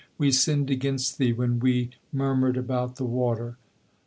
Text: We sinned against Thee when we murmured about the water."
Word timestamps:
We 0.17 0.31
sinned 0.31 0.71
against 0.71 1.19
Thee 1.19 1.31
when 1.31 1.59
we 1.59 1.91
murmured 2.11 2.57
about 2.57 2.95
the 2.95 3.05
water." 3.05 3.57